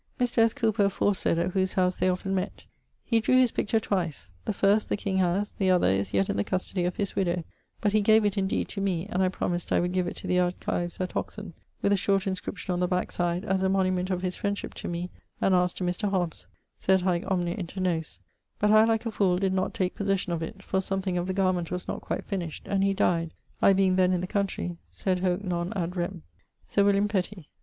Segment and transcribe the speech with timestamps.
[0.19, 0.39] Mr.
[0.39, 0.51] S.
[0.53, 2.65] Cowper aforesayd, at whose house they often mett.
[3.03, 6.37] He drew his picture twice: the first the king haz, the other is yet in
[6.37, 7.43] the custody of his widowe;
[7.81, 10.25] but he gave it, indeed, to me (and I promised I would give it to
[10.25, 11.53] the archives at Oxon,
[11.83, 14.87] with a short inscription on the back side, as a monument of his friendship to
[14.87, 16.09] me and ours to Mr.
[16.09, 16.47] Hobbes
[16.79, 20.63] sed haec omnia inter nos)but I, like a foole, did not take possession of it,
[20.63, 24.13] for something of the garment was not quite finished, and he dyed, I being then
[24.13, 26.23] in the countrey sed hoc non ad rem.
[26.67, 27.49] <_Sir William Petty.